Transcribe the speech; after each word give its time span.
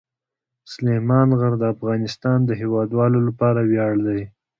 سلیمان 0.71 1.29
غر 1.39 1.53
د 1.59 1.63
افغانستان 1.75 2.39
د 2.45 2.51
هیوادوالو 2.61 3.19
لپاره 3.27 3.59
ویاړ 3.69 3.93
دی. 4.07 4.21